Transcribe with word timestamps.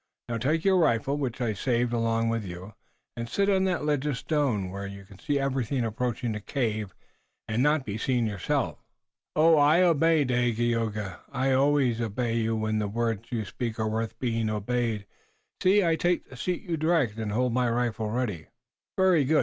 Now, 0.29 0.39
take 0.39 0.65
your 0.65 0.77
rifle, 0.77 1.15
which 1.15 1.39
I 1.41 1.53
saved 1.53 1.93
along 1.93 2.29
with 2.29 2.43
you, 2.43 2.73
and 3.15 3.29
sit 3.29 3.51
on 3.51 3.65
that 3.65 3.85
ledge 3.85 4.07
of 4.07 4.17
stone, 4.17 4.71
where 4.71 4.87
you 4.87 5.05
can 5.05 5.19
see 5.19 5.37
everything 5.37 5.85
approaching 5.85 6.31
the 6.31 6.39
cave 6.39 6.95
and 7.47 7.61
not 7.61 7.85
be 7.85 7.99
seen 7.99 8.25
yourself." 8.25 8.79
"I 9.35 9.83
obey, 9.83 10.21
O 10.23 10.25
Dagaeoga. 10.25 11.19
I 11.31 11.51
obey 11.51 12.33
you 12.37 12.53
always 12.53 12.61
when 12.63 12.79
the 12.79 12.87
words 12.87 13.31
you 13.31 13.45
speak 13.45 13.79
are 13.79 13.87
worth 13.89 14.17
being 14.17 14.49
obeyed. 14.49 15.05
See, 15.61 15.85
I 15.85 15.97
take 15.97 16.27
the 16.27 16.35
seat 16.35 16.63
you 16.63 16.77
direct, 16.77 17.19
and 17.19 17.31
I 17.33 17.35
hold 17.35 17.53
my 17.53 17.69
rifle 17.69 18.09
ready." 18.09 18.47
"Very 18.97 19.23
good. 19.23 19.39